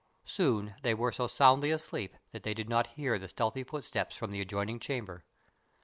[0.25, 4.31] Soon they were so soundly asleep that they did not hear the stealthy footsteps from
[4.31, 5.25] the adjoining chamber.